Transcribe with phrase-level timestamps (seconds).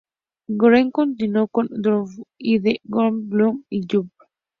[0.59, 4.29] Geffen continuó con "Double Fantasy" de John Lennon y Yoko Ono.